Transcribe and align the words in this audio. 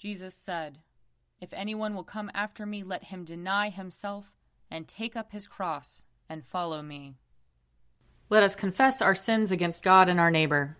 Jesus 0.00 0.34
said, 0.34 0.78
If 1.42 1.52
anyone 1.52 1.94
will 1.94 2.04
come 2.04 2.30
after 2.32 2.64
me, 2.64 2.82
let 2.82 3.04
him 3.04 3.22
deny 3.22 3.68
himself 3.68 4.32
and 4.70 4.88
take 4.88 5.14
up 5.14 5.30
his 5.30 5.46
cross 5.46 6.06
and 6.26 6.42
follow 6.42 6.80
me. 6.80 7.16
Let 8.30 8.42
us 8.42 8.56
confess 8.56 9.02
our 9.02 9.14
sins 9.14 9.52
against 9.52 9.84
God 9.84 10.08
and 10.08 10.18
our 10.18 10.30
neighbor. 10.30 10.78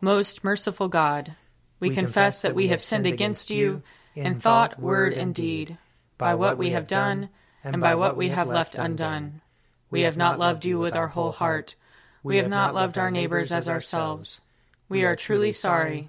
Most 0.00 0.44
merciful 0.44 0.86
God, 0.86 1.34
we, 1.80 1.88
we 1.88 1.96
confess 1.96 2.42
that 2.42 2.54
we 2.54 2.68
have 2.68 2.80
sinned 2.80 3.06
against 3.06 3.50
you 3.50 3.82
in 4.14 4.38
thought, 4.38 4.78
word, 4.78 5.12
and 5.12 5.34
deed, 5.34 5.78
by 6.18 6.36
what 6.36 6.56
we 6.56 6.70
have 6.70 6.86
done 6.86 7.30
and 7.64 7.80
by 7.80 7.96
what 7.96 8.16
we 8.16 8.28
have 8.28 8.46
left 8.46 8.76
undone. 8.76 9.40
We 9.90 10.02
have 10.02 10.16
not 10.16 10.38
loved 10.38 10.64
you 10.64 10.78
with 10.78 10.94
our 10.94 11.08
whole 11.08 11.32
heart. 11.32 11.74
We 12.22 12.36
have 12.36 12.48
not 12.48 12.72
loved 12.72 12.96
our 12.98 13.10
neighbors 13.10 13.50
as 13.50 13.68
ourselves. 13.68 14.40
We 14.88 15.04
are 15.04 15.16
truly 15.16 15.50
sorry, 15.50 16.08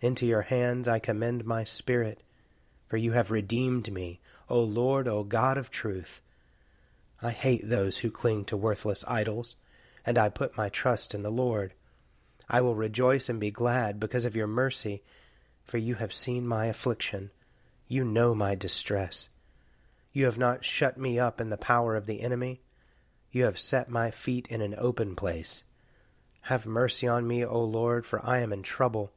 Into 0.00 0.26
your 0.26 0.42
hands 0.42 0.88
I 0.88 0.98
commend 0.98 1.44
my 1.44 1.64
spirit, 1.64 2.22
for 2.86 2.96
you 2.96 3.12
have 3.12 3.30
redeemed 3.30 3.92
me, 3.92 4.20
O 4.48 4.60
Lord, 4.60 5.08
O 5.08 5.24
God 5.24 5.56
of 5.56 5.70
truth. 5.70 6.20
I 7.22 7.30
hate 7.30 7.62
those 7.64 7.98
who 7.98 8.10
cling 8.10 8.44
to 8.46 8.56
worthless 8.56 9.04
idols, 9.08 9.56
and 10.04 10.18
I 10.18 10.28
put 10.28 10.56
my 10.56 10.68
trust 10.68 11.14
in 11.14 11.22
the 11.22 11.30
Lord. 11.30 11.72
I 12.48 12.60
will 12.60 12.76
rejoice 12.76 13.28
and 13.28 13.40
be 13.40 13.50
glad 13.50 13.98
because 13.98 14.24
of 14.24 14.36
your 14.36 14.46
mercy, 14.46 15.02
for 15.64 15.78
you 15.78 15.96
have 15.96 16.12
seen 16.12 16.46
my 16.46 16.66
affliction. 16.66 17.30
You 17.88 18.04
know 18.04 18.34
my 18.34 18.54
distress. 18.54 19.28
You 20.12 20.26
have 20.26 20.38
not 20.38 20.64
shut 20.64 20.96
me 20.96 21.18
up 21.18 21.40
in 21.40 21.50
the 21.50 21.56
power 21.56 21.96
of 21.96 22.06
the 22.06 22.20
enemy. 22.20 22.60
You 23.32 23.44
have 23.44 23.58
set 23.58 23.88
my 23.88 24.10
feet 24.10 24.46
in 24.48 24.60
an 24.60 24.74
open 24.78 25.16
place. 25.16 25.64
Have 26.42 26.66
mercy 26.66 27.08
on 27.08 27.26
me, 27.26 27.44
O 27.44 27.62
Lord, 27.62 28.06
for 28.06 28.24
I 28.24 28.38
am 28.38 28.52
in 28.52 28.62
trouble. 28.62 29.12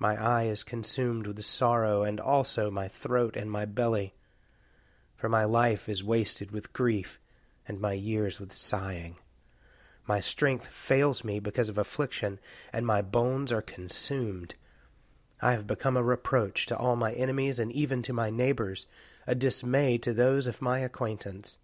My 0.00 0.16
eye 0.16 0.44
is 0.44 0.64
consumed 0.64 1.26
with 1.26 1.44
sorrow, 1.44 2.02
and 2.02 2.18
also 2.18 2.70
my 2.70 2.88
throat 2.88 3.36
and 3.36 3.50
my 3.50 3.66
belly. 3.66 4.14
For 5.14 5.28
my 5.28 5.44
life 5.44 5.90
is 5.90 6.02
wasted 6.02 6.50
with 6.50 6.72
grief, 6.72 7.20
and 7.68 7.78
my 7.78 7.92
years 7.92 8.40
with 8.40 8.50
sighing. 8.50 9.16
My 10.06 10.22
strength 10.22 10.68
fails 10.68 11.22
me 11.22 11.38
because 11.38 11.68
of 11.68 11.76
affliction, 11.76 12.40
and 12.72 12.86
my 12.86 13.02
bones 13.02 13.52
are 13.52 13.60
consumed. 13.60 14.54
I 15.42 15.52
have 15.52 15.66
become 15.66 15.98
a 15.98 16.02
reproach 16.02 16.64
to 16.66 16.76
all 16.78 16.96
my 16.96 17.12
enemies, 17.12 17.58
and 17.58 17.70
even 17.70 18.00
to 18.02 18.14
my 18.14 18.30
neighbors, 18.30 18.86
a 19.26 19.34
dismay 19.34 19.98
to 19.98 20.14
those 20.14 20.46
of 20.46 20.62
my 20.62 20.78
acquaintance. 20.78 21.58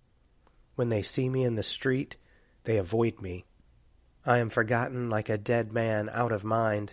When 0.75 0.91
they 0.91 1.01
see 1.01 1.31
me 1.31 1.43
in 1.43 1.55
the 1.55 1.63
street, 1.63 2.17
they 2.65 2.77
avoid 2.77 3.23
me. 3.23 3.47
I 4.27 4.39
am 4.39 4.51
forgotten 4.51 5.09
like 5.09 5.31
a 5.31 5.39
dead 5.39 5.73
man 5.73 6.11
out 6.13 6.33
of 6.33 6.45
mind. 6.45 6.93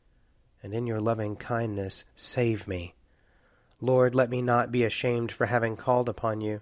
and 0.63 0.73
in 0.73 0.87
your 0.87 0.99
loving 0.99 1.35
kindness 1.35 2.05
save 2.15 2.67
me. 2.67 2.95
Lord, 3.79 4.13
let 4.13 4.29
me 4.29 4.41
not 4.41 4.71
be 4.71 4.83
ashamed 4.83 5.31
for 5.31 5.47
having 5.47 5.75
called 5.75 6.07
upon 6.07 6.41
you. 6.41 6.61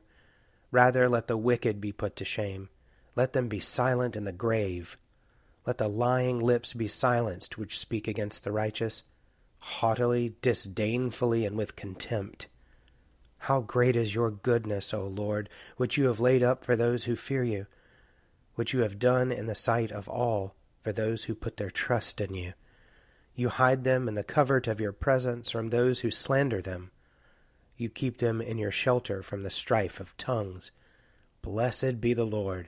Rather, 0.72 1.10
let 1.10 1.28
the 1.28 1.38
wicked 1.38 1.82
be 1.82 1.92
put 1.92 2.16
to 2.16 2.26
shame. 2.26 2.70
Let 3.16 3.34
them 3.34 3.48
be 3.48 3.60
silent 3.60 4.16
in 4.16 4.24
the 4.24 4.32
grave. 4.32 4.98
Let 5.66 5.78
the 5.78 5.90
lying 5.90 6.40
lips 6.40 6.74
be 6.74 6.88
silenced 6.88 7.58
which 7.58 7.78
speak 7.78 8.08
against 8.08 8.44
the 8.44 8.52
righteous, 8.52 9.04
haughtily, 9.60 10.36
disdainfully, 10.42 11.46
and 11.46 11.58
with 11.58 11.76
contempt. 11.76 12.48
How 13.44 13.62
great 13.62 13.96
is 13.96 14.16
your 14.16 14.31
goodness, 14.31 14.94
O 14.94 15.06
Lord, 15.06 15.50
which 15.78 15.98
you 15.98 16.08
have 16.08 16.20
laid 16.20 16.44
up 16.44 16.63
for 16.63 16.75
those 16.75 17.06
who 17.06 17.16
fear 17.16 17.44
you, 17.44 17.68
which 18.56 18.74
you 18.74 18.81
have 18.81 19.00
done 19.00 19.31
in 19.31 19.48
the 19.48 19.56
sight 19.56 19.92
of 19.92 20.07
all 20.07 20.56
for 20.81 20.92
those 20.92 21.25
who 21.25 21.36
put 21.36 21.57
their 21.57 21.69
trust 21.69 22.22
in 22.22 22.34
you. 22.34 22.54
You 23.39 23.47
hide 23.47 23.86
them 23.86 24.09
in 24.09 24.15
the 24.15 24.24
covert 24.25 24.68
of 24.68 24.81
your 24.81 24.91
presence 24.91 25.50
from 25.50 25.69
those 25.69 26.01
who 26.01 26.12
slander 26.12 26.62
them. 26.62 26.91
You 27.77 27.88
keep 27.88 28.18
them 28.18 28.41
in 28.41 28.57
your 28.57 28.69
shelter 28.69 29.24
from 29.24 29.44
the 29.44 29.50
strife 29.50 30.01
of 30.01 30.18
tongues. 30.18 30.71
Blessed 31.41 32.01
be 32.01 32.13
the 32.13 32.25
Lord, 32.25 32.68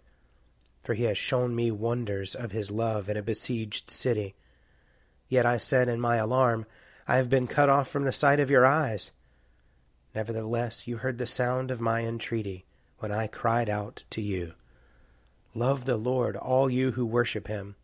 for 0.82 0.94
he 0.94 1.04
has 1.04 1.18
shown 1.18 1.54
me 1.58 1.72
wonders 1.72 2.36
of 2.36 2.54
his 2.54 2.72
love 2.72 3.10
in 3.10 3.18
a 3.18 3.22
besieged 3.22 3.92
city. 3.92 4.34
Yet 5.28 5.46
I 5.46 5.58
said 5.58 5.90
in 5.90 6.00
my 6.00 6.16
alarm, 6.16 6.66
I 7.06 7.18
have 7.18 7.30
been 7.30 7.48
cut 7.48 7.68
off 7.68 7.90
from 7.90 8.06
the 8.06 8.14
sight 8.14 8.40
of 8.40 8.50
your 8.50 8.66
eyes. 8.66 9.12
Nevertheless, 10.16 10.88
you 10.88 11.00
heard 11.00 11.18
the 11.18 11.28
sound 11.28 11.70
of 11.70 11.82
my 11.82 12.04
entreaty 12.04 12.64
when 13.00 13.12
I 13.12 13.28
cried 13.28 13.68
out 13.68 14.06
to 14.12 14.22
you. 14.22 14.54
Love 15.54 15.84
the 15.84 15.98
Lord, 15.98 16.38
all 16.38 16.70
you 16.70 16.92
who 16.92 17.06
worship 17.06 17.50
him. 17.50 17.76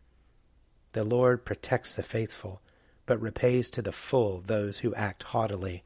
The 0.94 1.04
Lord 1.04 1.44
protects 1.44 1.92
the 1.92 2.02
faithful, 2.02 2.62
but 3.08 3.20
repays 3.22 3.70
to 3.70 3.80
the 3.80 3.90
full 3.90 4.42
those 4.42 4.80
who 4.80 4.94
act 4.94 5.22
haughtily. 5.22 5.82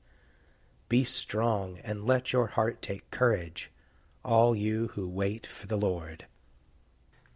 Be 0.89 1.05
strong 1.05 1.79
and 1.85 2.05
let 2.05 2.33
your 2.33 2.49
heart 2.49 2.83
take 2.83 3.13
courage, 3.13 3.71
all 4.25 4.57
you 4.57 4.89
who 4.95 5.09
wait 5.09 5.47
for 5.47 5.69
the 5.69 5.77
Lord. 5.77 6.27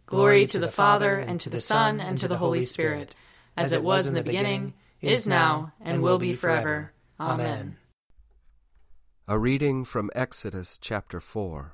Glory 0.05 0.45
to 0.47 0.59
the 0.59 0.67
Father, 0.67 1.15
and 1.17 1.39
to 1.39 1.49
the 1.49 1.61
Son, 1.61 2.01
and 2.01 2.17
to 2.17 2.27
the 2.27 2.37
Holy 2.37 2.63
Spirit, 2.63 3.15
as 3.55 3.71
it 3.71 3.81
was 3.81 4.07
in 4.07 4.13
the 4.13 4.23
beginning, 4.23 4.73
is 4.99 5.25
now, 5.25 5.71
and 5.79 6.03
will 6.03 6.19
be 6.19 6.33
forever. 6.33 6.91
Amen. 7.17 7.77
A 9.25 9.39
reading 9.39 9.85
from 9.85 10.11
Exodus 10.13 10.77
chapter 10.77 11.21
4. 11.21 11.71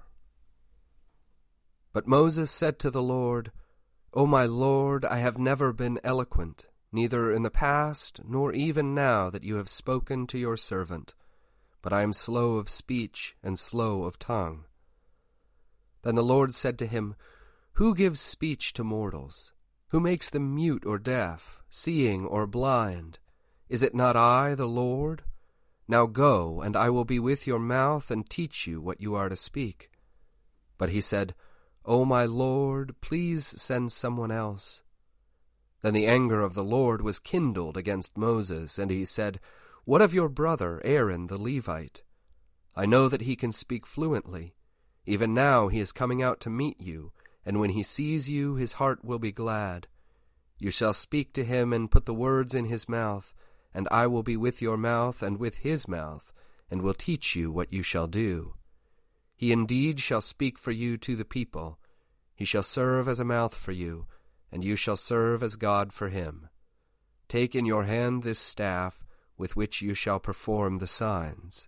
But 1.92 2.07
Moses 2.07 2.51
said 2.51 2.77
to 2.80 2.92
the 2.92 3.04
Lord, 3.04 3.51
O 4.13 4.27
my 4.27 4.45
Lord, 4.45 5.04
I 5.04 5.18
have 5.18 5.39
never 5.39 5.74
been 5.74 6.00
eloquent, 6.04 6.68
neither 6.93 7.31
in 7.31 7.43
the 7.43 7.49
past 7.49 8.21
nor 8.23 8.53
even 8.53 8.93
now 8.93 9.29
that 9.29 9.43
you 9.43 9.55
have 9.55 9.69
spoken 9.69 10.27
to 10.27 10.37
your 10.37 10.55
servant, 10.55 11.13
but 11.81 11.91
I 11.91 12.01
am 12.03 12.13
slow 12.13 12.55
of 12.55 12.69
speech 12.69 13.35
and 13.43 13.57
slow 13.59 14.03
of 14.03 14.19
tongue. 14.19 14.65
Then 16.03 16.15
the 16.15 16.23
Lord 16.23 16.53
said 16.53 16.77
to 16.79 16.87
him, 16.87 17.15
Who 17.73 17.95
gives 17.95 18.19
speech 18.19 18.73
to 18.73 18.83
mortals? 18.83 19.53
Who 19.89 19.99
makes 19.99 20.29
them 20.29 20.55
mute 20.55 20.85
or 20.85 20.97
deaf, 20.97 21.61
seeing 21.69 22.25
or 22.25 22.47
blind? 22.47 23.19
Is 23.69 23.83
it 23.83 23.95
not 23.95 24.15
I, 24.15 24.55
the 24.55 24.67
Lord? 24.67 25.23
Now 25.87 26.05
go, 26.05 26.61
and 26.61 26.75
I 26.75 26.89
will 26.89 27.05
be 27.05 27.19
with 27.19 27.45
your 27.47 27.59
mouth 27.59 28.11
and 28.11 28.29
teach 28.29 28.67
you 28.67 28.81
what 28.81 29.01
you 29.01 29.15
are 29.15 29.29
to 29.29 29.35
speak. 29.35 29.89
But 30.77 30.89
he 30.89 31.01
said, 31.01 31.35
O 31.85 32.05
my 32.05 32.25
Lord, 32.25 32.95
please 33.01 33.45
send 33.61 33.91
someone 33.91 34.31
else. 34.31 34.83
Then 35.83 35.94
the 35.94 36.07
anger 36.07 36.41
of 36.41 36.53
the 36.53 36.63
Lord 36.63 37.01
was 37.01 37.19
kindled 37.19 37.75
against 37.75 38.18
Moses, 38.18 38.80
and 38.80 38.89
he 38.89 39.03
said, 39.03 39.41
What 39.83 40.01
of 40.01 40.13
your 40.13 40.30
brother 40.30 40.81
Aaron 40.85 41.27
the 41.27 41.38
Levite? 41.38 42.03
I 42.74 42.85
know 42.85 43.09
that 43.09 43.24
he 43.24 43.35
can 43.35 43.51
speak 43.51 43.85
fluently. 43.85 44.56
Even 45.06 45.33
now 45.33 45.68
he 45.68 45.81
is 45.81 45.91
coming 45.91 46.24
out 46.24 46.39
to 46.39 46.50
meet 46.50 46.80
you, 46.80 47.12
and 47.45 47.59
when 47.59 47.71
he 47.71 47.83
sees 47.83 48.30
you, 48.30 48.56
his 48.56 48.74
heart 48.74 49.03
will 49.03 49.19
be 49.19 49.33
glad. 49.33 49.88
You 50.57 50.71
shall 50.71 50.94
speak 50.94 51.33
to 51.33 51.44
him 51.44 51.74
and 51.74 51.91
put 51.91 52.06
the 52.06 52.13
words 52.13 52.56
in 52.56 52.65
his 52.65 52.88
mouth, 52.88 53.33
and 53.74 53.86
I 53.91 54.07
will 54.07 54.24
be 54.24 54.38
with 54.38 54.62
your 54.62 54.77
mouth 54.77 55.21
and 55.21 55.38
with 55.38 55.57
his 55.57 55.86
mouth, 55.86 56.31
and 56.71 56.81
will 56.81 56.94
teach 56.94 57.36
you 57.36 57.51
what 57.51 57.74
you 57.74 57.83
shall 57.83 58.07
do. 58.07 58.53
He 59.36 59.51
indeed 59.51 60.00
shall 60.00 60.21
speak 60.21 60.57
for 60.57 60.71
you 60.71 60.95
to 61.00 61.18
the 61.18 61.25
people. 61.25 61.77
He 62.33 62.45
shall 62.45 62.63
serve 62.63 63.09
as 63.09 63.19
a 63.19 63.25
mouth 63.25 63.53
for 63.53 63.74
you, 63.74 64.06
and 64.53 64.63
you 64.63 64.75
shall 64.75 64.95
serve 64.95 65.41
as 65.41 65.55
God 65.55 65.91
for 65.91 66.09
him. 66.09 66.47
Take 67.27 67.55
in 67.55 67.65
your 67.65 67.85
hand 67.85 68.21
this 68.21 68.38
staff, 68.38 69.03
with 69.35 69.55
which 69.55 69.81
you 69.81 69.95
shall 69.95 70.19
perform 70.19 70.77
the 70.77 70.85
signs. 70.85 71.67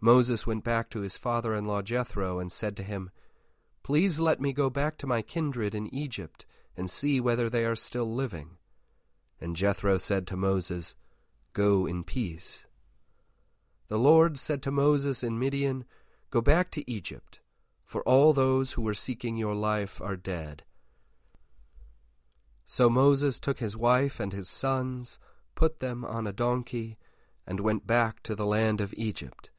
Moses 0.00 0.48
went 0.48 0.64
back 0.64 0.90
to 0.90 1.00
his 1.00 1.16
father 1.16 1.54
in 1.54 1.64
law 1.64 1.80
Jethro 1.80 2.40
and 2.40 2.50
said 2.50 2.76
to 2.76 2.82
him, 2.82 3.10
Please 3.84 4.18
let 4.18 4.40
me 4.40 4.52
go 4.52 4.68
back 4.68 4.98
to 4.98 5.06
my 5.06 5.22
kindred 5.22 5.76
in 5.76 5.94
Egypt 5.94 6.44
and 6.76 6.90
see 6.90 7.20
whether 7.20 7.48
they 7.48 7.64
are 7.64 7.76
still 7.76 8.12
living. 8.12 8.56
And 9.40 9.54
Jethro 9.54 9.96
said 9.96 10.26
to 10.26 10.36
Moses, 10.36 10.96
Go 11.52 11.86
in 11.86 12.02
peace. 12.02 12.66
The 13.86 13.98
Lord 13.98 14.38
said 14.38 14.60
to 14.62 14.72
Moses 14.72 15.22
in 15.22 15.38
Midian, 15.38 15.84
Go 16.30 16.40
back 16.40 16.72
to 16.72 16.90
Egypt, 16.90 17.38
for 17.84 18.02
all 18.02 18.32
those 18.32 18.72
who 18.72 18.82
were 18.82 18.92
seeking 18.92 19.36
your 19.36 19.54
life 19.54 20.00
are 20.00 20.16
dead. 20.16 20.64
So 22.64 22.88
Moses 22.88 23.38
took 23.40 23.58
his 23.58 23.76
wife 23.76 24.20
and 24.20 24.32
his 24.32 24.48
sons, 24.48 25.18
put 25.54 25.80
them 25.80 26.04
on 26.04 26.26
a 26.26 26.32
donkey, 26.32 26.98
and 27.46 27.60
went 27.60 27.86
back 27.86 28.22
to 28.22 28.34
the 28.34 28.46
land 28.46 28.80
of 28.80 28.94
Egypt 28.96 29.50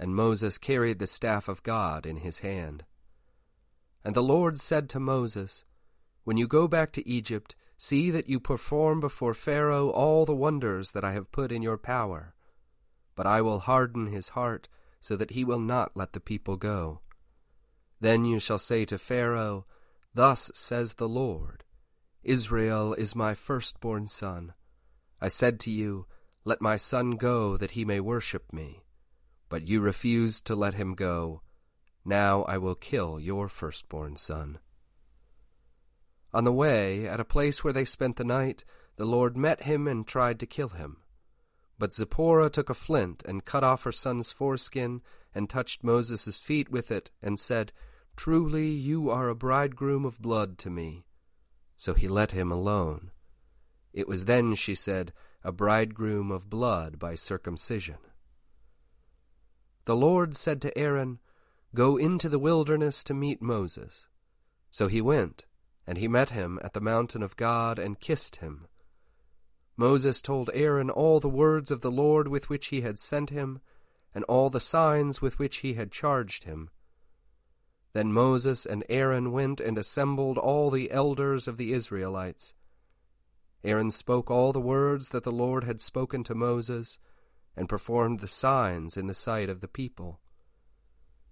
and 0.00 0.16
Moses 0.16 0.56
carried 0.56 0.98
the 0.98 1.06
staff 1.06 1.46
of 1.46 1.62
God 1.62 2.06
in 2.06 2.16
his 2.16 2.38
hand. 2.38 2.84
And 4.02 4.14
the 4.14 4.22
Lord 4.22 4.58
said 4.58 4.88
to 4.88 4.98
Moses, 4.98 5.66
When 6.24 6.38
you 6.38 6.48
go 6.48 6.66
back 6.66 6.90
to 6.92 7.06
Egypt, 7.06 7.54
see 7.76 8.10
that 8.10 8.26
you 8.26 8.40
perform 8.40 9.00
before 9.00 9.34
Pharaoh 9.34 9.90
all 9.90 10.24
the 10.24 10.34
wonders 10.34 10.92
that 10.92 11.04
I 11.04 11.12
have 11.12 11.30
put 11.30 11.52
in 11.52 11.60
your 11.60 11.76
power. 11.76 12.34
But 13.14 13.26
I 13.26 13.42
will 13.42 13.58
harden 13.58 14.06
his 14.06 14.30
heart, 14.30 14.68
so 15.00 15.16
that 15.16 15.32
he 15.32 15.44
will 15.44 15.60
not 15.60 15.94
let 15.94 16.14
the 16.14 16.20
people 16.20 16.56
go. 16.56 17.02
Then 18.00 18.24
you 18.24 18.40
shall 18.40 18.58
say 18.58 18.86
to 18.86 18.96
Pharaoh, 18.96 19.66
Thus 20.14 20.50
says 20.54 20.94
the 20.94 21.08
Lord, 21.08 21.62
Israel 22.22 22.92
is 22.94 23.14
my 23.14 23.34
firstborn 23.34 24.06
son. 24.06 24.52
I 25.20 25.28
said 25.28 25.58
to 25.60 25.70
you, 25.70 26.06
Let 26.44 26.60
my 26.60 26.76
son 26.76 27.12
go, 27.12 27.56
that 27.56 27.72
he 27.72 27.84
may 27.84 28.00
worship 28.00 28.52
me. 28.52 28.84
But 29.48 29.66
you 29.66 29.80
refused 29.80 30.46
to 30.46 30.54
let 30.54 30.74
him 30.74 30.94
go. 30.94 31.42
Now 32.04 32.42
I 32.42 32.58
will 32.58 32.74
kill 32.74 33.18
your 33.18 33.48
firstborn 33.48 34.16
son. 34.16 34.58
On 36.32 36.44
the 36.44 36.52
way, 36.52 37.08
at 37.08 37.20
a 37.20 37.24
place 37.24 37.64
where 37.64 37.72
they 37.72 37.84
spent 37.84 38.16
the 38.16 38.24
night, 38.24 38.64
the 38.96 39.04
Lord 39.04 39.36
met 39.36 39.62
him 39.62 39.88
and 39.88 40.06
tried 40.06 40.38
to 40.40 40.46
kill 40.46 40.68
him. 40.68 40.98
But 41.78 41.94
Zipporah 41.94 42.50
took 42.50 42.68
a 42.68 42.74
flint 42.74 43.22
and 43.26 43.44
cut 43.44 43.64
off 43.64 43.84
her 43.84 43.92
son's 43.92 44.30
foreskin 44.30 45.00
and 45.34 45.48
touched 45.48 45.82
Moses' 45.82 46.38
feet 46.38 46.70
with 46.70 46.90
it 46.90 47.10
and 47.22 47.40
said, 47.40 47.72
Truly 48.16 48.68
you 48.68 49.08
are 49.08 49.28
a 49.28 49.34
bridegroom 49.34 50.04
of 50.04 50.20
blood 50.20 50.58
to 50.58 50.70
me. 50.70 51.06
So 51.80 51.94
he 51.94 52.08
let 52.08 52.32
him 52.32 52.52
alone. 52.52 53.10
It 53.94 54.06
was 54.06 54.26
then, 54.26 54.54
she 54.54 54.74
said, 54.74 55.14
a 55.42 55.50
bridegroom 55.50 56.30
of 56.30 56.50
blood 56.50 56.98
by 56.98 57.14
circumcision. 57.14 57.96
The 59.86 59.96
Lord 59.96 60.36
said 60.36 60.60
to 60.60 60.76
Aaron, 60.76 61.20
Go 61.74 61.96
into 61.96 62.28
the 62.28 62.38
wilderness 62.38 63.02
to 63.04 63.14
meet 63.14 63.40
Moses. 63.40 64.10
So 64.70 64.88
he 64.88 65.00
went, 65.00 65.46
and 65.86 65.96
he 65.96 66.06
met 66.06 66.28
him 66.28 66.60
at 66.62 66.74
the 66.74 66.82
mountain 66.82 67.22
of 67.22 67.38
God 67.38 67.78
and 67.78 67.98
kissed 67.98 68.36
him. 68.36 68.66
Moses 69.74 70.20
told 70.20 70.50
Aaron 70.52 70.90
all 70.90 71.18
the 71.18 71.30
words 71.30 71.70
of 71.70 71.80
the 71.80 71.90
Lord 71.90 72.28
with 72.28 72.50
which 72.50 72.66
he 72.66 72.82
had 72.82 72.98
sent 72.98 73.30
him, 73.30 73.58
and 74.14 74.22
all 74.24 74.50
the 74.50 74.60
signs 74.60 75.22
with 75.22 75.38
which 75.38 75.58
he 75.58 75.72
had 75.72 75.90
charged 75.90 76.44
him. 76.44 76.68
Then 77.92 78.12
Moses 78.12 78.64
and 78.64 78.84
Aaron 78.88 79.32
went 79.32 79.60
and 79.60 79.76
assembled 79.76 80.38
all 80.38 80.70
the 80.70 80.90
elders 80.90 81.48
of 81.48 81.56
the 81.56 81.72
Israelites. 81.72 82.54
Aaron 83.64 83.90
spoke 83.90 84.30
all 84.30 84.52
the 84.52 84.60
words 84.60 85.08
that 85.10 85.24
the 85.24 85.32
Lord 85.32 85.64
had 85.64 85.80
spoken 85.80 86.24
to 86.24 86.34
Moses, 86.34 86.98
and 87.56 87.68
performed 87.68 88.20
the 88.20 88.28
signs 88.28 88.96
in 88.96 89.06
the 89.06 89.14
sight 89.14 89.48
of 89.48 89.60
the 89.60 89.68
people. 89.68 90.20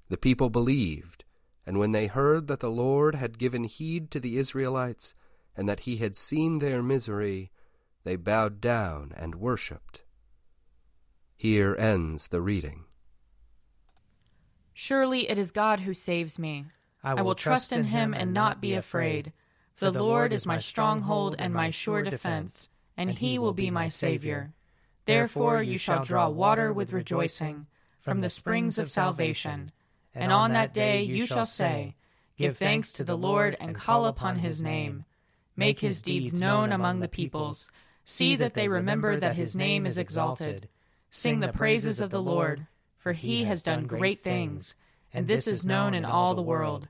The 0.08 0.18
people 0.18 0.50
believed, 0.50 1.24
and 1.64 1.78
when 1.78 1.92
they 1.92 2.06
heard 2.06 2.48
that 2.48 2.60
the 2.60 2.70
Lord 2.70 3.14
had 3.14 3.38
given 3.38 3.64
heed 3.64 4.10
to 4.10 4.20
the 4.20 4.36
Israelites, 4.36 5.14
and 5.56 5.68
that 5.68 5.80
he 5.80 5.96
had 5.96 6.16
seen 6.16 6.58
their 6.58 6.82
misery, 6.82 7.50
they 8.04 8.16
bowed 8.16 8.60
down 8.60 9.12
and 9.16 9.36
worshipped. 9.36 10.04
Here 11.36 11.76
ends 11.76 12.28
the 12.28 12.40
reading. 12.40 12.84
Surely 14.80 15.28
it 15.28 15.40
is 15.40 15.50
God 15.50 15.80
who 15.80 15.92
saves 15.92 16.38
me. 16.38 16.66
I 17.02 17.14
will, 17.14 17.18
I 17.18 17.22
will 17.22 17.34
trust 17.34 17.72
in 17.72 17.82
him 17.82 18.14
and 18.14 18.32
not 18.32 18.60
be 18.60 18.74
afraid. 18.74 19.32
For 19.74 19.90
the 19.90 20.04
Lord 20.04 20.32
is 20.32 20.46
my 20.46 20.60
stronghold 20.60 21.34
and 21.36 21.52
my 21.52 21.70
sure 21.70 22.00
defense, 22.02 22.68
and 22.96 23.10
he 23.10 23.40
will 23.40 23.52
be 23.52 23.72
my 23.72 23.88
Savior. 23.88 24.52
Therefore 25.04 25.64
you 25.64 25.78
shall 25.78 26.04
draw 26.04 26.28
water 26.28 26.72
with 26.72 26.92
rejoicing 26.92 27.66
from 28.00 28.20
the 28.20 28.30
springs 28.30 28.78
of 28.78 28.88
salvation. 28.88 29.72
And 30.14 30.30
on 30.30 30.52
that 30.52 30.72
day 30.72 31.02
you 31.02 31.26
shall 31.26 31.44
say, 31.44 31.96
Give 32.36 32.56
thanks 32.56 32.92
to 32.92 33.02
the 33.02 33.18
Lord 33.18 33.56
and 33.58 33.74
call 33.74 34.06
upon 34.06 34.38
his 34.38 34.62
name. 34.62 35.04
Make 35.56 35.80
his 35.80 36.00
deeds 36.00 36.40
known 36.40 36.70
among 36.70 37.00
the 37.00 37.08
peoples. 37.08 37.68
See 38.04 38.36
that 38.36 38.54
they 38.54 38.68
remember 38.68 39.18
that 39.18 39.36
his 39.36 39.56
name 39.56 39.86
is 39.86 39.98
exalted. 39.98 40.68
Sing 41.10 41.40
the 41.40 41.52
praises 41.52 41.98
of 41.98 42.10
the 42.10 42.22
Lord, 42.22 42.68
for 43.08 43.14
he 43.14 43.44
has 43.44 43.62
done 43.62 43.86
great 43.86 44.22
things, 44.22 44.74
and 45.14 45.26
this 45.26 45.46
is 45.46 45.64
known 45.64 45.94
in 45.94 46.04
all 46.04 46.34
the 46.34 46.42
world. 46.42 46.88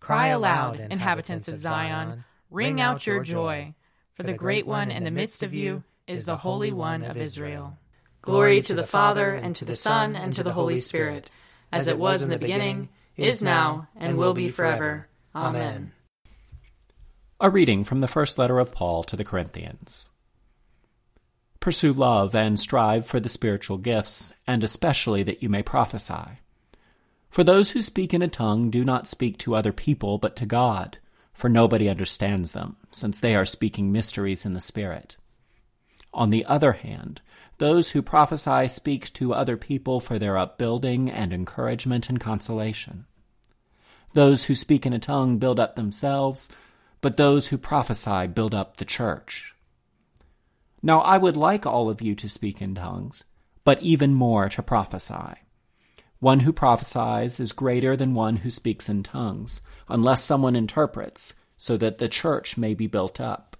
Cry 0.00 0.26
aloud, 0.26 0.80
inhabitants 0.80 1.46
of 1.46 1.58
Zion, 1.58 2.24
ring 2.50 2.80
out 2.80 3.06
your 3.06 3.22
joy, 3.22 3.72
for 4.14 4.24
the 4.24 4.32
great 4.32 4.66
one 4.66 4.90
in 4.90 5.04
the 5.04 5.12
midst 5.12 5.44
of 5.44 5.54
you 5.54 5.84
is 6.08 6.26
the 6.26 6.38
Holy 6.38 6.72
One 6.72 7.04
of 7.04 7.16
Israel. 7.16 7.78
Glory 8.20 8.60
to 8.62 8.74
the 8.74 8.82
Father, 8.82 9.32
and 9.32 9.54
to 9.54 9.64
the 9.64 9.76
Son, 9.76 10.16
and 10.16 10.32
to 10.32 10.42
the 10.42 10.54
Holy 10.54 10.78
Spirit, 10.78 11.30
as 11.70 11.86
it 11.86 12.00
was 12.00 12.20
in 12.20 12.30
the 12.30 12.36
beginning, 12.36 12.88
is 13.16 13.40
now, 13.40 13.86
and 13.94 14.18
will 14.18 14.34
be 14.34 14.48
forever. 14.48 15.06
Amen. 15.36 15.92
A 17.38 17.48
reading 17.48 17.84
from 17.84 18.00
the 18.00 18.08
first 18.08 18.38
letter 18.38 18.58
of 18.58 18.72
Paul 18.72 19.04
to 19.04 19.14
the 19.14 19.22
Corinthians. 19.22 20.08
Pursue 21.60 21.92
love 21.92 22.34
and 22.34 22.58
strive 22.58 23.06
for 23.06 23.20
the 23.20 23.28
spiritual 23.28 23.76
gifts, 23.76 24.32
and 24.46 24.64
especially 24.64 25.22
that 25.22 25.42
you 25.42 25.50
may 25.50 25.62
prophesy. 25.62 26.40
For 27.28 27.44
those 27.44 27.72
who 27.72 27.82
speak 27.82 28.14
in 28.14 28.22
a 28.22 28.28
tongue 28.28 28.70
do 28.70 28.82
not 28.82 29.06
speak 29.06 29.36
to 29.38 29.54
other 29.54 29.72
people, 29.72 30.16
but 30.16 30.36
to 30.36 30.46
God, 30.46 30.96
for 31.34 31.50
nobody 31.50 31.88
understands 31.88 32.52
them, 32.52 32.76
since 32.90 33.20
they 33.20 33.34
are 33.34 33.44
speaking 33.44 33.92
mysteries 33.92 34.46
in 34.46 34.54
the 34.54 34.60
Spirit. 34.60 35.16
On 36.14 36.30
the 36.30 36.46
other 36.46 36.72
hand, 36.72 37.20
those 37.58 37.90
who 37.90 38.00
prophesy 38.00 38.66
speak 38.66 39.12
to 39.12 39.34
other 39.34 39.58
people 39.58 40.00
for 40.00 40.18
their 40.18 40.38
upbuilding 40.38 41.10
and 41.10 41.30
encouragement 41.30 42.08
and 42.08 42.18
consolation. 42.18 43.04
Those 44.14 44.44
who 44.44 44.54
speak 44.54 44.86
in 44.86 44.94
a 44.94 44.98
tongue 44.98 45.38
build 45.38 45.60
up 45.60 45.76
themselves, 45.76 46.48
but 47.02 47.18
those 47.18 47.48
who 47.48 47.58
prophesy 47.58 48.26
build 48.26 48.54
up 48.54 48.78
the 48.78 48.86
church. 48.86 49.54
Now 50.82 51.00
I 51.00 51.18
would 51.18 51.36
like 51.36 51.66
all 51.66 51.90
of 51.90 52.00
you 52.00 52.14
to 52.14 52.28
speak 52.28 52.62
in 52.62 52.74
tongues, 52.74 53.24
but 53.64 53.82
even 53.82 54.14
more 54.14 54.48
to 54.48 54.62
prophesy. 54.62 55.34
One 56.18 56.40
who 56.40 56.52
prophesies 56.52 57.40
is 57.40 57.52
greater 57.52 57.96
than 57.96 58.14
one 58.14 58.36
who 58.36 58.50
speaks 58.50 58.88
in 58.88 59.02
tongues, 59.02 59.62
unless 59.88 60.22
someone 60.22 60.56
interprets, 60.56 61.34
so 61.56 61.76
that 61.78 61.98
the 61.98 62.08
church 62.08 62.56
may 62.56 62.74
be 62.74 62.86
built 62.86 63.20
up. 63.20 63.56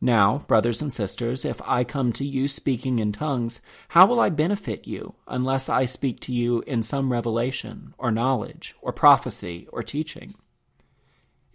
Now, 0.00 0.44
brothers 0.46 0.82
and 0.82 0.92
sisters, 0.92 1.44
if 1.44 1.60
I 1.62 1.82
come 1.82 2.12
to 2.14 2.24
you 2.24 2.48
speaking 2.48 2.98
in 2.98 3.12
tongues, 3.12 3.60
how 3.88 4.06
will 4.06 4.20
I 4.20 4.28
benefit 4.28 4.86
you 4.86 5.14
unless 5.26 5.68
I 5.68 5.86
speak 5.86 6.20
to 6.20 6.32
you 6.32 6.62
in 6.66 6.82
some 6.82 7.10
revelation, 7.10 7.94
or 7.96 8.10
knowledge, 8.10 8.74
or 8.82 8.92
prophecy, 8.92 9.66
or 9.72 9.82
teaching? 9.82 10.34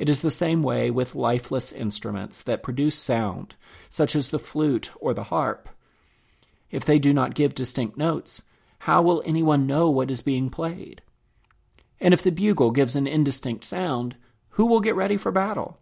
It 0.02 0.10
is 0.10 0.22
the 0.22 0.32
same 0.32 0.64
way 0.64 0.90
with 0.90 1.14
lifeless 1.14 1.72
instruments 1.72 2.42
that 2.42 2.64
produce 2.64 2.96
sound, 2.96 3.54
such 3.88 4.16
as 4.16 4.32
the 4.32 4.40
flute 4.40 4.90
or 4.96 5.14
the 5.14 5.26
harp. 5.26 5.70
If 6.72 6.86
they 6.86 6.98
do 6.98 7.14
not 7.14 7.36
give 7.36 7.54
distinct 7.54 7.98
notes, 7.98 8.42
how 8.80 9.04
will 9.04 9.22
anyone 9.28 9.68
know 9.68 9.92
what 9.92 10.10
is 10.10 10.24
being 10.24 10.50
played? 10.50 11.04
And 12.00 12.16
if 12.16 12.24
the 12.24 12.32
bugle 12.32 12.72
gives 12.72 12.96
an 12.96 13.06
indistinct 13.06 13.64
sound, 13.64 14.16
who 14.50 14.66
will 14.66 14.80
get 14.80 14.96
ready 14.96 15.18
for 15.18 15.32
battle? 15.32 15.80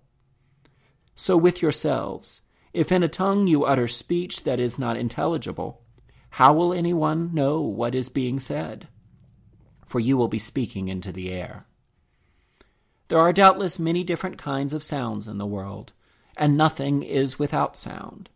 So 1.15 1.37
with 1.37 1.61
yourselves, 1.61 2.41
if 2.73 2.91
in 2.91 3.03
a 3.03 3.07
tongue 3.07 3.47
you 3.47 3.63
utter 3.63 3.87
speech 3.87 4.43
that 4.43 4.59
is 4.59 4.77
not 4.77 4.97
intelligible, 4.97 5.81
how 6.31 6.51
will 6.51 6.73
anyone 6.73 7.33
know 7.33 7.61
what 7.61 7.95
is 7.95 8.09
being 8.09 8.41
said? 8.41 8.89
For 9.85 10.01
you 10.01 10.17
will 10.17 10.27
be 10.27 10.39
speaking 10.39 10.89
into 10.89 11.13
the 11.13 11.31
air. 11.31 11.67
There 13.09 13.19
are 13.19 13.33
doubtless 13.33 13.79
many 13.79 14.03
different 14.03 14.37
kinds 14.37 14.71
of 14.71 14.83
sounds 14.83 15.27
in 15.27 15.39
the 15.39 15.45
world, 15.45 15.93
and 16.37 16.55
nothing 16.55 17.03
is 17.03 17.39
without 17.39 17.75
sound. 17.75 18.29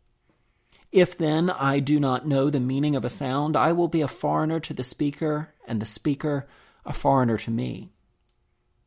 If 0.91 1.17
then 1.17 1.49
I 1.49 1.79
do 1.79 1.99
not 1.99 2.27
know 2.27 2.49
the 2.49 2.59
meaning 2.59 2.95
of 2.95 3.05
a 3.05 3.09
sound, 3.09 3.55
I 3.55 3.71
will 3.71 3.87
be 3.87 4.01
a 4.01 4.07
foreigner 4.07 4.59
to 4.61 4.73
the 4.73 4.83
speaker, 4.83 5.53
and 5.67 5.81
the 5.81 5.85
speaker 5.85 6.47
a 6.85 6.93
foreigner 6.93 7.37
to 7.37 7.51
me. 7.51 7.91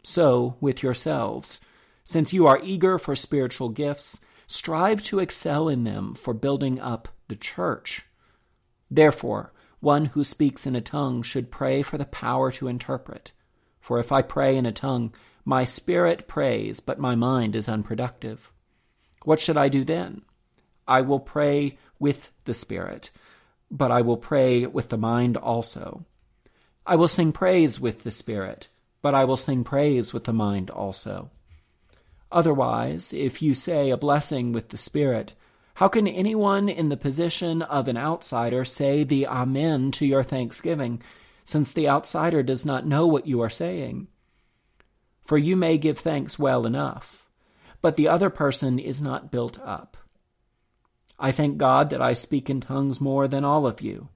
So 0.03 0.57
with 0.61 0.83
yourselves, 0.83 1.61
since 2.05 2.33
you 2.33 2.47
are 2.47 2.61
eager 2.63 2.99
for 2.99 3.17
spiritual 3.17 3.69
gifts, 3.69 4.21
strive 4.47 5.03
to 5.05 5.21
excel 5.21 5.69
in 5.69 5.85
them 5.85 6.15
for 6.15 6.35
building 6.35 6.81
up 6.81 7.09
the 7.29 7.37
church. 7.37 8.07
Therefore, 8.91 9.53
one 9.81 10.07
who 10.07 10.25
speaks 10.25 10.67
in 10.67 10.75
a 10.75 10.81
tongue 10.81 11.23
should 11.23 11.51
pray 11.51 11.83
for 11.83 11.97
the 11.97 12.05
power 12.05 12.51
to 12.53 12.69
interpret. 12.69 13.31
For 13.81 14.01
if 14.01 14.11
I 14.11 14.23
pray 14.23 14.57
in 14.57 14.67
a 14.67 14.73
tongue, 14.73 15.13
my 15.47 15.65
spirit 15.65 16.29
prays, 16.29 16.81
but 16.81 16.99
my 16.99 17.15
mind 17.15 17.57
is 17.57 17.69
unproductive. 17.69 18.51
What 19.25 19.41
should 19.41 19.57
I 19.57 19.69
do 19.69 19.85
then? 19.85 20.23
I 20.87 21.01
will 21.01 21.21
pray 21.21 21.79
with 21.99 22.31
the 22.45 22.53
spirit, 22.53 23.11
but 23.71 23.91
I 23.91 24.03
will 24.03 24.19
pray 24.19 24.67
with 24.67 24.91
the 24.91 24.99
mind 24.99 25.39
also. 25.39 26.05
I 26.85 26.97
will 26.97 27.09
sing 27.09 27.33
praise 27.33 27.81
with 27.81 28.03
the 28.03 28.11
spirit, 28.11 28.69
but 29.01 29.15
I 29.15 29.25
will 29.25 29.39
sing 29.39 29.65
praise 29.65 30.13
with 30.13 30.25
the 30.25 30.33
mind 30.33 30.69
also. 30.69 31.31
Otherwise, 32.31 33.13
if 33.13 33.41
you 33.41 33.55
say 33.55 33.91
a 33.91 33.97
blessing 33.97 34.53
with 34.53 34.71
the 34.71 34.77
Spirit, 34.77 35.33
how 35.75 35.89
can 35.89 36.09
anyone 36.09 36.69
in 36.69 36.89
the 36.89 36.97
position 36.97 37.63
of 37.63 37.87
an 37.87 37.97
outsider 37.97 38.65
say 38.65 39.05
the 39.05 39.27
Amen 39.27 39.91
to 39.93 40.07
your 40.07 40.25
thanksgiving, 40.25 41.01
since 41.45 41.73
the 41.73 41.89
outsider 41.89 42.43
does 42.43 42.67
not 42.67 42.87
know 42.87 43.07
what 43.07 43.27
you 43.27 43.41
are 43.41 43.51
saying? 43.51 44.09
For 45.27 45.37
you 45.37 45.57
may 45.57 45.77
give 45.77 45.99
thanks 45.99 46.39
well 46.39 46.67
enough, 46.67 47.27
but 47.83 47.97
the 47.97 48.07
other 48.07 48.31
person 48.31 48.79
is 48.79 49.03
not 49.03 49.33
built 49.33 49.59
up. 49.59 49.97
I 51.19 51.33
thank 51.33 51.59
God 51.59 51.91
that 51.91 52.01
I 52.01 52.13
speak 52.13 52.49
in 52.49 52.61
tongues 52.61 53.01
more 53.01 53.27
than 53.27 53.45
all 53.45 53.67
of 53.67 53.81
you. 53.81 54.09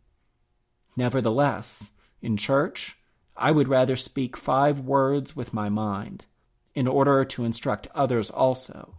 Nevertheless, 0.96 1.90
in 2.22 2.36
church, 2.36 2.96
I 3.36 3.50
would 3.50 3.66
rather 3.66 3.96
speak 3.96 4.36
five 4.36 4.80
words 4.80 5.34
with 5.34 5.52
my 5.52 5.68
mind 5.68 6.26
in 6.76 6.86
order 6.86 7.24
to 7.24 7.44
instruct 7.44 7.88
others 7.92 8.30
also, 8.30 8.94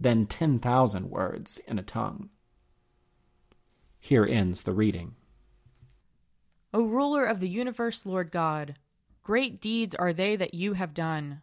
than 0.00 0.26
10,000 0.26 1.10
words 1.10 1.58
in 1.68 1.78
a 1.78 1.82
tongue. 1.82 2.30
Here 3.98 4.24
ends 4.24 4.62
the 4.62 4.72
reading. 4.72 5.16
O 6.72 6.84
ruler 6.84 7.26
of 7.26 7.40
the 7.40 7.48
universe, 7.48 8.06
Lord 8.06 8.30
God, 8.30 8.76
great 9.22 9.60
deeds 9.60 9.94
are 9.94 10.14
they 10.14 10.36
that 10.36 10.54
you 10.54 10.72
have 10.72 10.94
done, 10.94 11.42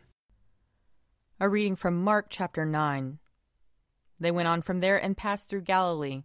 A 1.41 1.49
reading 1.49 1.75
from 1.75 2.01
Mark 2.01 2.27
chapter 2.29 2.63
9. 2.63 3.19
They 4.21 4.31
went 4.31 4.47
on 4.47 4.61
from 4.61 4.79
there 4.79 4.97
and 4.97 5.17
passed 5.17 5.49
through 5.49 5.63
Galilee. 5.63 6.23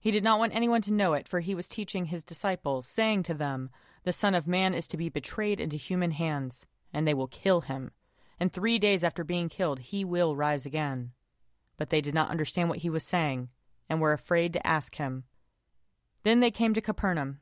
He 0.00 0.10
did 0.10 0.24
not 0.24 0.40
want 0.40 0.56
anyone 0.56 0.82
to 0.82 0.92
know 0.92 1.12
it, 1.12 1.28
for 1.28 1.38
he 1.38 1.54
was 1.54 1.68
teaching 1.68 2.06
his 2.06 2.24
disciples, 2.24 2.86
saying 2.86 3.22
to 3.24 3.34
them, 3.34 3.70
The 4.02 4.12
Son 4.12 4.34
of 4.34 4.48
Man 4.48 4.74
is 4.74 4.88
to 4.88 4.96
be 4.96 5.08
betrayed 5.08 5.60
into 5.60 5.76
human 5.76 6.10
hands, 6.10 6.66
and 6.92 7.06
they 7.06 7.14
will 7.14 7.28
kill 7.28 7.60
him 7.60 7.92
and 8.40 8.52
three 8.52 8.78
days 8.78 9.04
after 9.04 9.24
being 9.24 9.48
killed 9.48 9.78
he 9.78 10.04
will 10.04 10.36
rise 10.36 10.66
again. 10.66 11.12
But 11.76 11.90
they 11.90 12.00
did 12.00 12.14
not 12.14 12.30
understand 12.30 12.68
what 12.68 12.78
he 12.78 12.90
was 12.90 13.04
saying, 13.04 13.48
and 13.88 14.00
were 14.00 14.12
afraid 14.12 14.52
to 14.52 14.66
ask 14.66 14.96
him. 14.96 15.24
Then 16.22 16.40
they 16.40 16.50
came 16.50 16.74
to 16.74 16.80
Capernaum, 16.80 17.40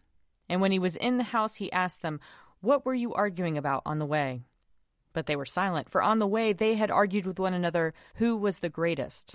and 0.48 0.60
when 0.60 0.72
he 0.72 0.78
was 0.78 0.96
in 0.96 1.18
the 1.18 1.24
house 1.24 1.56
he 1.56 1.72
asked 1.72 2.02
them, 2.02 2.20
What 2.60 2.84
were 2.84 2.94
you 2.94 3.14
arguing 3.14 3.56
about 3.56 3.82
on 3.86 3.98
the 3.98 4.06
way? 4.06 4.42
But 5.12 5.26
they 5.26 5.36
were 5.36 5.46
silent, 5.46 5.90
for 5.90 6.02
on 6.02 6.18
the 6.18 6.26
way 6.26 6.52
they 6.52 6.74
had 6.74 6.90
argued 6.90 7.26
with 7.26 7.38
one 7.38 7.54
another 7.54 7.92
who 8.16 8.36
was 8.36 8.58
the 8.58 8.68
greatest. 8.68 9.34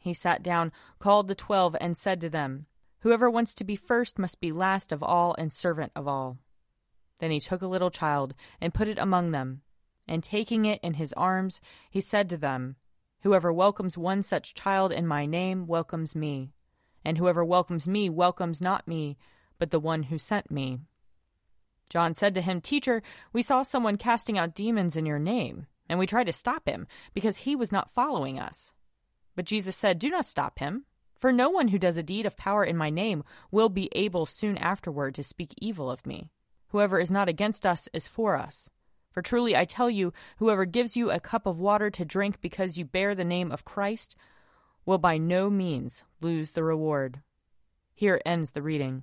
He 0.00 0.14
sat 0.14 0.42
down, 0.42 0.72
called 0.98 1.28
the 1.28 1.34
twelve, 1.34 1.76
and 1.80 1.96
said 1.96 2.20
to 2.20 2.28
them, 2.28 2.66
Whoever 3.00 3.30
wants 3.30 3.54
to 3.54 3.64
be 3.64 3.76
first 3.76 4.18
must 4.18 4.40
be 4.40 4.52
last 4.52 4.92
of 4.92 5.02
all 5.02 5.34
and 5.38 5.52
servant 5.52 5.92
of 5.94 6.06
all. 6.06 6.38
Then 7.20 7.30
he 7.30 7.40
took 7.40 7.62
a 7.62 7.66
little 7.66 7.90
child 7.90 8.34
and 8.60 8.74
put 8.74 8.88
it 8.88 8.98
among 8.98 9.30
them 9.30 9.62
and 10.08 10.24
taking 10.24 10.64
it 10.64 10.80
in 10.82 10.94
his 10.94 11.12
arms, 11.12 11.60
he 11.90 12.00
said 12.00 12.28
to 12.30 12.38
them, 12.38 12.76
Whoever 13.20 13.52
welcomes 13.52 13.98
one 13.98 14.22
such 14.22 14.54
child 14.54 14.90
in 14.90 15.06
my 15.06 15.26
name 15.26 15.66
welcomes 15.66 16.16
me, 16.16 16.52
and 17.04 17.18
whoever 17.18 17.44
welcomes 17.44 17.86
me 17.86 18.08
welcomes 18.08 18.62
not 18.62 18.88
me, 18.88 19.18
but 19.58 19.70
the 19.70 19.80
one 19.80 20.04
who 20.04 20.18
sent 20.18 20.50
me. 20.50 20.80
John 21.88 22.14
said 22.14 22.34
to 22.34 22.40
him, 22.40 22.60
Teacher, 22.60 23.02
we 23.32 23.42
saw 23.42 23.62
someone 23.62 23.96
casting 23.96 24.38
out 24.38 24.54
demons 24.54 24.96
in 24.96 25.06
your 25.06 25.18
name, 25.18 25.66
and 25.88 25.98
we 25.98 26.06
tried 26.06 26.24
to 26.24 26.32
stop 26.32 26.68
him, 26.68 26.86
because 27.14 27.38
he 27.38 27.56
was 27.56 27.72
not 27.72 27.90
following 27.90 28.38
us. 28.38 28.72
But 29.34 29.46
Jesus 29.46 29.76
said, 29.76 29.98
Do 29.98 30.10
not 30.10 30.26
stop 30.26 30.58
him, 30.58 30.84
for 31.14 31.32
no 31.32 31.50
one 31.50 31.68
who 31.68 31.78
does 31.78 31.96
a 31.96 32.02
deed 32.02 32.26
of 32.26 32.36
power 32.36 32.64
in 32.64 32.76
my 32.76 32.90
name 32.90 33.24
will 33.50 33.68
be 33.68 33.88
able 33.92 34.26
soon 34.26 34.56
afterward 34.58 35.14
to 35.16 35.22
speak 35.22 35.54
evil 35.58 35.90
of 35.90 36.06
me. 36.06 36.30
Whoever 36.68 37.00
is 37.00 37.10
not 37.10 37.28
against 37.28 37.66
us 37.66 37.88
is 37.92 38.06
for 38.06 38.36
us. 38.36 38.70
For 39.10 39.22
truly 39.22 39.56
I 39.56 39.64
tell 39.64 39.90
you, 39.90 40.12
whoever 40.38 40.64
gives 40.64 40.96
you 40.96 41.10
a 41.10 41.18
cup 41.18 41.46
of 41.46 41.58
water 41.58 41.90
to 41.90 42.04
drink 42.04 42.40
because 42.40 42.78
you 42.78 42.84
bear 42.84 43.14
the 43.14 43.24
name 43.24 43.50
of 43.50 43.64
Christ 43.64 44.14
will 44.86 44.98
by 44.98 45.18
no 45.18 45.50
means 45.50 46.02
lose 46.20 46.52
the 46.52 46.62
reward. 46.62 47.20
Here 47.94 48.20
ends 48.24 48.52
the 48.52 48.62
reading. 48.62 49.02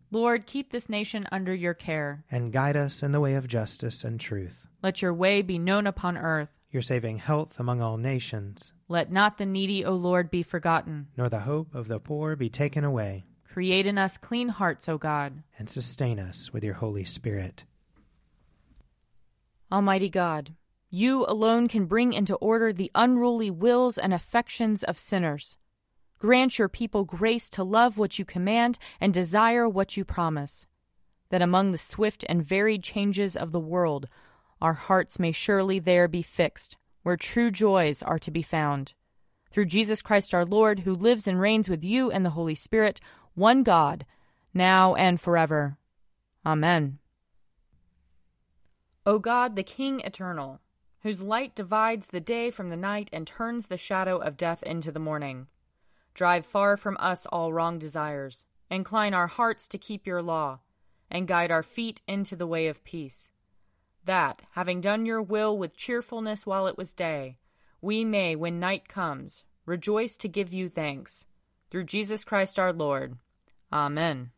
Lord, 0.13 0.45
keep 0.45 0.71
this 0.71 0.89
nation 0.89 1.25
under 1.31 1.55
your 1.55 1.73
care. 1.73 2.25
And 2.29 2.51
guide 2.51 2.75
us 2.75 3.01
in 3.01 3.13
the 3.13 3.21
way 3.21 3.35
of 3.35 3.47
justice 3.47 4.03
and 4.03 4.19
truth. 4.19 4.67
Let 4.83 5.01
your 5.01 5.13
way 5.13 5.41
be 5.41 5.57
known 5.57 5.87
upon 5.87 6.17
earth. 6.17 6.49
Your 6.69 6.81
saving 6.81 7.19
health 7.19 7.59
among 7.59 7.81
all 7.81 7.95
nations. 7.95 8.73
Let 8.89 9.09
not 9.09 9.37
the 9.37 9.45
needy, 9.45 9.85
O 9.85 9.93
Lord, 9.93 10.29
be 10.29 10.43
forgotten. 10.43 11.07
Nor 11.15 11.29
the 11.29 11.39
hope 11.39 11.73
of 11.73 11.87
the 11.87 11.99
poor 11.99 12.35
be 12.35 12.49
taken 12.49 12.83
away. 12.83 13.23
Create 13.53 13.85
in 13.85 13.97
us 13.97 14.17
clean 14.17 14.49
hearts, 14.49 14.89
O 14.89 14.97
God. 14.97 15.43
And 15.57 15.69
sustain 15.69 16.19
us 16.19 16.51
with 16.51 16.63
your 16.63 16.73
Holy 16.75 17.05
Spirit. 17.05 17.63
Almighty 19.71 20.09
God, 20.09 20.53
you 20.89 21.25
alone 21.25 21.69
can 21.69 21.85
bring 21.85 22.11
into 22.11 22.35
order 22.35 22.73
the 22.73 22.91
unruly 22.93 23.49
wills 23.49 23.97
and 23.97 24.13
affections 24.13 24.83
of 24.83 24.97
sinners. 24.97 25.55
Grant 26.21 26.59
your 26.59 26.69
people 26.69 27.03
grace 27.03 27.49
to 27.49 27.63
love 27.63 27.97
what 27.97 28.19
you 28.19 28.25
command 28.25 28.77
and 28.99 29.11
desire 29.11 29.67
what 29.67 29.97
you 29.97 30.05
promise, 30.05 30.67
that 31.31 31.41
among 31.41 31.71
the 31.71 31.79
swift 31.79 32.23
and 32.29 32.45
varied 32.45 32.83
changes 32.83 33.35
of 33.35 33.51
the 33.51 33.59
world, 33.59 34.07
our 34.61 34.73
hearts 34.73 35.17
may 35.17 35.31
surely 35.31 35.79
there 35.79 36.07
be 36.07 36.21
fixed, 36.21 36.77
where 37.01 37.17
true 37.17 37.49
joys 37.49 38.03
are 38.03 38.19
to 38.19 38.29
be 38.29 38.43
found. 38.43 38.93
Through 39.49 39.65
Jesus 39.65 40.03
Christ 40.03 40.35
our 40.35 40.45
Lord, 40.45 40.81
who 40.81 40.93
lives 40.93 41.27
and 41.27 41.41
reigns 41.41 41.67
with 41.67 41.83
you 41.83 42.11
and 42.11 42.23
the 42.23 42.29
Holy 42.29 42.53
Spirit, 42.53 43.01
one 43.33 43.63
God, 43.63 44.05
now 44.53 44.93
and 44.93 45.19
forever. 45.19 45.75
Amen. 46.45 46.99
O 49.07 49.17
God, 49.17 49.55
the 49.55 49.63
King 49.63 50.01
eternal, 50.01 50.59
whose 50.99 51.23
light 51.23 51.55
divides 51.55 52.09
the 52.09 52.19
day 52.19 52.51
from 52.51 52.69
the 52.69 52.77
night 52.77 53.09
and 53.11 53.25
turns 53.25 53.69
the 53.69 53.75
shadow 53.75 54.17
of 54.17 54.37
death 54.37 54.61
into 54.61 54.91
the 54.91 54.99
morning, 54.99 55.47
drive 56.13 56.45
far 56.45 56.77
from 56.77 56.97
us 56.99 57.25
all 57.27 57.53
wrong 57.53 57.79
desires, 57.79 58.45
incline 58.69 59.13
our 59.13 59.27
hearts 59.27 59.67
to 59.67 59.77
keep 59.77 60.05
your 60.05 60.21
law, 60.21 60.59
and 61.09 61.27
guide 61.27 61.51
our 61.51 61.63
feet 61.63 62.01
into 62.07 62.35
the 62.35 62.47
way 62.47 62.67
of 62.67 62.83
peace, 62.83 63.31
that, 64.05 64.41
having 64.51 64.81
done 64.81 65.05
your 65.05 65.21
will 65.21 65.57
with 65.57 65.75
cheerfulness 65.75 66.45
while 66.45 66.67
it 66.67 66.77
was 66.77 66.93
day, 66.93 67.37
we 67.81 68.05
may, 68.05 68.35
when 68.35 68.59
night 68.59 68.87
comes, 68.87 69.43
rejoice 69.65 70.17
to 70.17 70.27
give 70.27 70.53
you 70.53 70.69
thanks. 70.69 71.25
Through 71.69 71.85
Jesus 71.85 72.23
Christ 72.23 72.59
our 72.59 72.73
Lord. 72.73 73.17
Amen. 73.71 74.31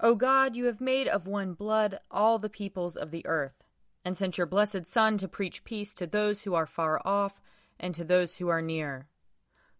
O 0.00 0.14
God, 0.14 0.56
you 0.56 0.66
have 0.66 0.80
made 0.80 1.08
of 1.08 1.26
one 1.26 1.54
blood 1.54 1.98
all 2.10 2.38
the 2.38 2.50
peoples 2.50 2.96
of 2.96 3.10
the 3.10 3.24
earth, 3.26 3.64
and 4.04 4.16
sent 4.16 4.36
your 4.36 4.46
blessed 4.46 4.86
Son 4.86 5.16
to 5.18 5.26
preach 5.26 5.64
peace 5.64 5.94
to 5.94 6.06
those 6.06 6.42
who 6.42 6.54
are 6.54 6.66
far 6.66 7.00
off 7.04 7.40
and 7.80 7.94
to 7.94 8.04
those 8.04 8.36
who 8.36 8.48
are 8.48 8.62
near. 8.62 9.06